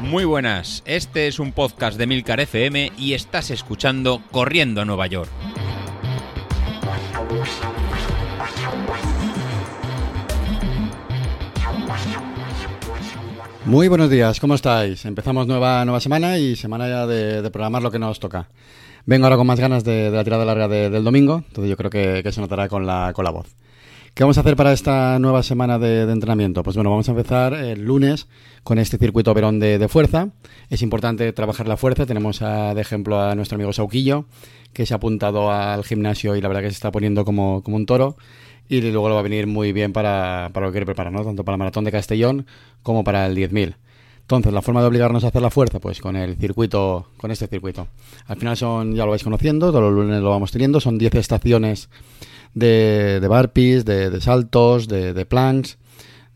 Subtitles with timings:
[0.00, 5.08] Muy buenas, este es un podcast de Milcar FM y estás escuchando Corriendo a Nueva
[5.08, 5.28] York.
[13.64, 15.04] Muy buenos días, ¿cómo estáis?
[15.06, 18.48] Empezamos nueva, nueva semana y semana ya de, programar lo que nos toca.
[19.06, 22.30] Vengo ahora con más ganas de, la tirada larga del domingo, entonces yo creo que,
[22.30, 23.56] se notará con la, con la voz.
[24.16, 26.62] ¿Qué vamos a hacer para esta nueva semana de, entrenamiento?
[26.62, 28.28] Pues bueno, vamos a empezar el lunes
[28.62, 30.30] con este circuito verón de, fuerza.
[30.70, 32.06] Es importante trabajar la fuerza.
[32.06, 34.24] Tenemos de ejemplo a nuestro amigo Sauquillo,
[34.72, 37.84] que se ha apuntado al gimnasio y la verdad que se está poniendo como, un
[37.84, 38.16] toro.
[38.70, 41.22] Y luego lo va a venir muy bien para, para lo que quiere preparar, ¿no?
[41.22, 42.46] Tanto para el maratón de Castellón
[42.82, 43.76] como para el 10.000.
[44.22, 47.48] Entonces, la forma de obligarnos a hacer la fuerza, pues con el circuito, con este
[47.48, 47.86] circuito.
[48.28, 51.16] Al final son, ya lo vais conociendo, todos los lunes lo vamos teniendo, son 10
[51.16, 51.90] estaciones
[52.56, 55.76] de, de barpees, de, saltos, de, de planks,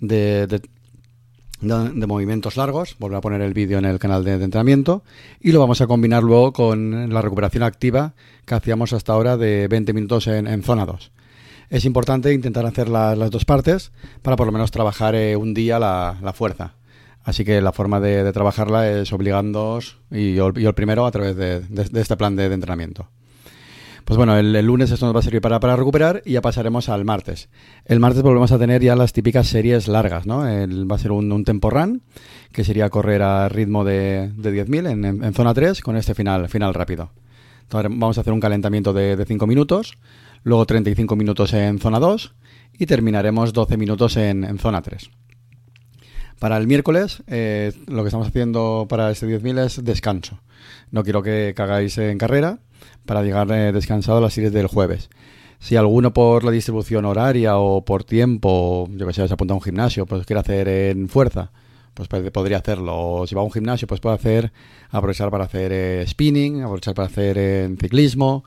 [0.01, 2.95] de, de, movimientos largos.
[2.99, 5.03] Volver a poner el vídeo en el canal de, entrenamiento.
[5.41, 8.13] Y lo vamos a combinar luego con la recuperación activa
[8.45, 11.11] que hacíamos hasta ahora de 20 minutos en, zona 2.
[11.71, 15.79] Es importante intentar hacer las dos partes para por lo menos trabajar eh, un día
[15.79, 16.75] la, fuerza.
[17.25, 21.63] Así que la forma de, trabajarla es obligándoos y yo, el primero a través de,
[21.95, 23.09] este plan de entrenamiento.
[24.11, 27.05] Pues bueno, el, lunes esto nos va a servir para, recuperar y ya pasaremos al
[27.05, 27.49] martes.
[27.85, 30.39] El martes volvemos a tener ya las típicas series largas, ¿no?
[30.39, 32.03] va a ser un, tempo run,
[32.51, 36.75] que sería correr a ritmo de, de 10.000 en, zona 3 con este final, final
[36.75, 37.13] rápido.
[37.63, 39.97] Entonces vamos a hacer un calentamiento de, 5 minutos,
[40.43, 42.35] luego 35 minutos en zona 2
[42.81, 45.09] y terminaremos 12 minutos en, zona 3.
[46.41, 50.41] Para el miércoles, eh, lo que estamos haciendo para este 10.000 es descanso.
[50.91, 52.61] No quiero que cagáis en carrera,
[53.05, 55.11] para llegar eh, descansado a las series del jueves.
[55.59, 59.59] Si alguno por la distribución horaria o por tiempo, yo que sé, se apunta a
[59.59, 61.53] un gimnasio, pues quiere hacer en fuerza,
[61.93, 62.97] pues podría hacerlo.
[62.97, 64.51] O si va a un gimnasio, pues puede hacer,
[64.89, 68.45] aprovechar para hacer eh, spinning, aprovechar para hacer en ciclismo,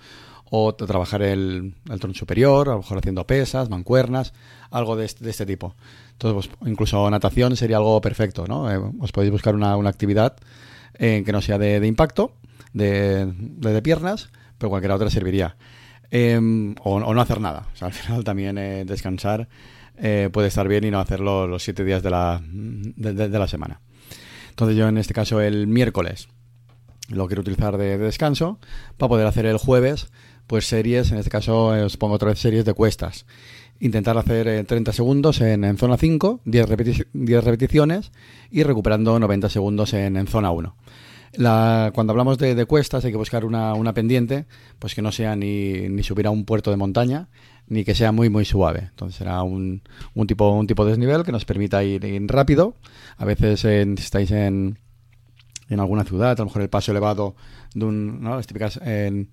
[0.55, 4.33] o trabajar el, el tron superior, a lo mejor haciendo pesas, mancuernas,
[4.69, 5.75] algo de este, de este tipo.
[6.11, 8.71] Entonces, pues, incluso natación sería algo perfecto, ¿no?
[8.71, 10.35] Eh, os podéis buscar una, una actividad
[10.97, 12.33] que no sea de, de impacto,
[12.71, 15.57] de, de, de piernas, pero cualquier otra serviría.
[16.15, 17.65] Em, o, no hacer nada.
[17.81, 19.47] al final también eh, descansar
[19.97, 23.81] eh, puede estar bien y no hacerlo los siete días de la, de, la semana.
[24.51, 26.29] Entonces yo en este caso el miércoles
[27.09, 28.59] lo quiero utilizar de, descanso
[28.97, 30.11] para poder hacer el jueves
[30.53, 33.25] pues series, en este caso eh, os pongo otra vez series de cuestas.
[33.79, 36.69] Intentar hacer 30 segundos en, zona 5, 10,
[37.43, 38.11] repeticiones
[38.51, 40.75] y recuperando 90 segundos en, en zona 1.
[41.37, 44.45] La, cuando hablamos de, cuestas hay que buscar una, una, pendiente
[44.77, 47.29] pues que no sea ni, ni subir a un puerto de montaña
[47.65, 48.89] ni que sea muy muy suave.
[48.91, 49.81] Entonces será un,
[50.13, 52.75] un tipo un tipo de desnivel que nos permita ir, rápido.
[53.17, 54.77] A veces en, si estáis en,
[55.69, 57.35] en alguna ciudad, a lo mejor el paso elevado
[57.73, 58.35] de un, ¿no?
[58.35, 59.29] las típicas en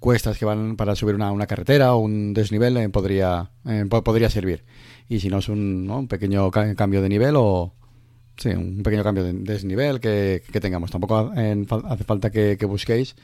[0.00, 4.64] cuestas que van para subir una, carretera o un desnivel eh, podría, eh, podría servir.
[5.08, 7.74] Y si no es un, un pequeño cambio de nivel o,
[8.36, 10.90] Sí, un pequeño cambio de desnivel que, que tengamos.
[10.90, 13.14] Tampoco hace falta que, busquéis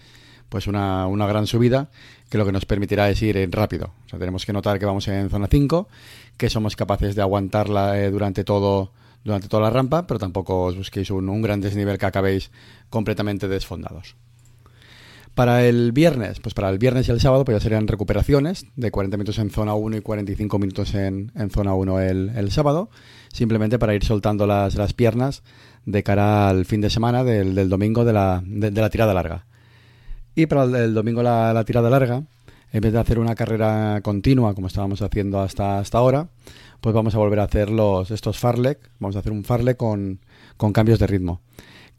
[0.48, 1.91] pues una, una, gran subida
[2.28, 3.92] que lo que nos permitirá es ir rápido.
[4.06, 5.88] O sea, tenemos que notar que vamos en zona 5,
[6.37, 8.92] que somos capaces de aguantarla eh, durante todo
[9.25, 12.50] durante toda la rampa, pero tampoco os busquéis un, un gran desnivel que acabéis
[12.88, 14.16] completamente desfondados.
[15.34, 18.91] Para el viernes, pues para el viernes y el sábado, pues ya serían recuperaciones de
[18.91, 22.91] 40 minutos en zona 1 y 45 minutos en, en zona 1 el, el, sábado,
[23.32, 25.42] simplemente para ir soltando las, las, piernas
[25.86, 29.47] de cara al fin de semana del, del domingo de la, de, la, tirada larga.
[30.34, 32.25] Y para el, domingo la, la, tirada larga,
[32.72, 36.28] en vez de hacer una carrera continua como estábamos haciendo hasta, hasta ahora,
[36.81, 40.20] pues vamos a volver a hacer los, estos farlek, vamos a hacer un farlek con,
[40.56, 41.41] con cambios de ritmo.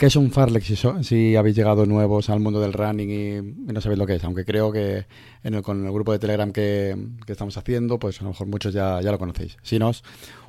[0.01, 3.99] ¿Qué es un Farlek si, habéis llegado nuevos al mundo del running y, no sabéis
[3.99, 4.23] lo que es?
[4.23, 5.05] Aunque creo que
[5.43, 8.73] en el, con el grupo de Telegram que, estamos haciendo, pues a lo mejor muchos
[8.73, 9.57] ya, ya lo conocéis.
[9.61, 9.91] Si no,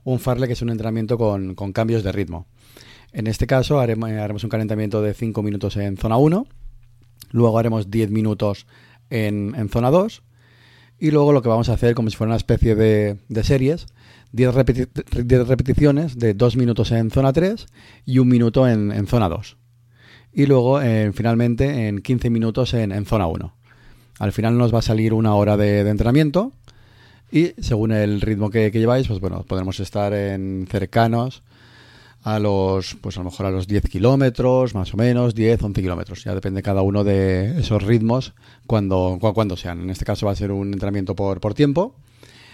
[0.04, 2.46] un Farlek es un entrenamiento con, cambios de ritmo.
[3.12, 6.46] En este caso haremos, haremos un calentamiento de 5 minutos en zona 1,
[7.32, 8.66] luego haremos 10 minutos
[9.12, 10.22] en, en zona 2
[10.98, 13.86] y luego lo que vamos a hacer como si fuera una especie de, de series
[14.32, 14.54] 10,
[15.46, 17.66] repeticiones de 2 minutos en zona 3
[18.06, 19.56] y 1 minuto en, zona 2.
[20.32, 23.54] Y luego, eh, finalmente, en 15 minutos en, zona 1.
[24.18, 26.52] Al final nos va a salir una hora de, entrenamiento
[27.30, 31.42] y según el ritmo que, lleváis, pues bueno, podremos estar en cercanos
[32.22, 35.82] a los, pues a lo mejor a los 10 kilómetros, más o menos, 10, 11
[35.82, 36.24] kilómetros.
[36.24, 38.34] Ya depende cada uno de esos ritmos
[38.66, 39.80] cuando, cuando sean.
[39.80, 41.96] En este caso va a ser un entrenamiento por, por tiempo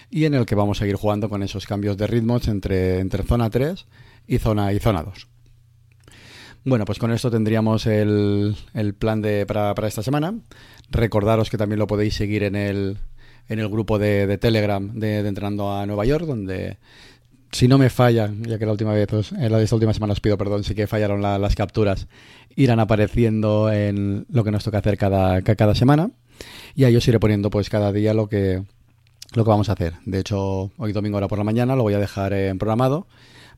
[0.09, 3.23] y en el que vamos a ir jugando con esos cambios de ritmos entre, entre
[3.23, 3.85] zona 3
[4.27, 5.27] y zona, y zona 2.
[6.65, 10.33] Bueno, pues con esto tendríamos el, el plan de, para, para, esta semana.
[10.89, 12.97] Recordaros que también lo podéis seguir en el,
[13.47, 16.77] en el grupo de, de Telegram de, de, Entrenando a Nueva York, donde
[17.51, 19.93] si no me falla, ya que la última vez, pues, en la de esta última
[19.93, 22.07] semana os pido perdón, sí que fallaron la, las capturas,
[22.55, 26.11] irán apareciendo en lo que nos toca hacer cada, cada semana.
[26.75, 28.63] Y ahí os iré poniendo pues cada día lo que,
[29.33, 29.93] lo que vamos a hacer.
[30.05, 33.07] De hecho, hoy domingo ahora por la mañana lo voy a dejar en programado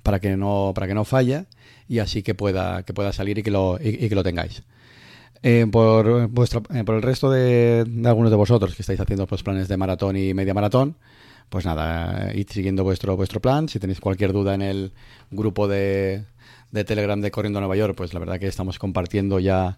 [0.03, 1.45] para que no, para que no falle
[1.87, 4.63] y así que pueda, que pueda salir y que lo, y, que lo tengáis.
[5.43, 9.27] Eh, por, vuestro, eh, por el resto de, de, algunos de vosotros que estáis haciendo
[9.27, 10.97] pues, planes de maratón y media maratón,
[11.51, 13.67] pues nada, id siguiendo vuestro, vuestro plan.
[13.67, 14.93] Si tenéis cualquier duda en el
[15.31, 16.23] grupo de,
[16.71, 19.77] de Telegram de Corriendo a Nueva York, pues la verdad que estamos compartiendo ya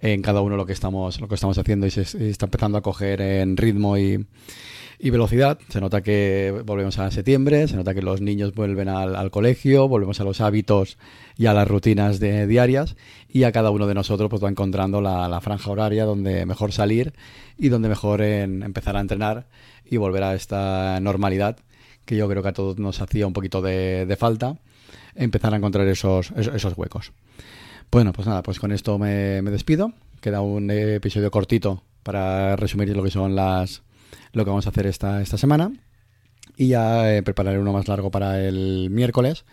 [0.00, 2.76] en cada uno lo que estamos, lo que estamos haciendo y se, y está empezando
[2.76, 4.26] a coger en ritmo y,
[5.02, 5.58] y velocidad.
[5.68, 10.20] Se nota que volvemos a septiembre, se nota que los niños vuelven al, colegio, volvemos
[10.20, 10.96] a los hábitos
[11.36, 12.94] y a las rutinas de, diarias
[13.28, 17.14] y a cada uno de nosotros pues va encontrando la, franja horaria donde mejor salir
[17.58, 19.48] y donde mejor empezar a entrenar
[19.84, 21.56] y volver a esta normalidad
[22.04, 24.56] que yo creo que a todos nos hacía un poquito de, de falta,
[25.16, 27.12] empezar a encontrar esos, esos, huecos.
[27.90, 29.92] Bueno, pues nada, pues con esto me, me despido.
[30.20, 33.82] Queda un episodio cortito para resumir lo que son las,
[34.32, 35.72] lo que vamos a hacer esta, esta semana.
[36.56, 39.44] Y ya eh, prepararé uno más largo para el miércoles,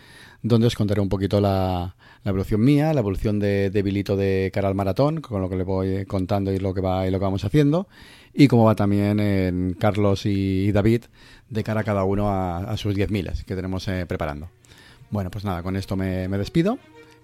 [0.41, 4.51] donde os contaré un poquito la, la evolución mía, la evolución de, de Bilito de
[4.53, 7.19] cara al maratón, con lo que le voy contando y lo que va y lo
[7.19, 7.87] que vamos haciendo,
[8.33, 11.03] y cómo va también en Carlos y David
[11.49, 14.49] de cara a cada uno a, a sus 10.000 que tenemos eh, preparando.
[15.09, 16.77] Bueno, pues nada, con esto me, me despido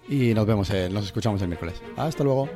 [0.08, 1.80] y nos vemos, eh, nos escuchamos el miércoles.
[1.96, 2.48] Hasta luego.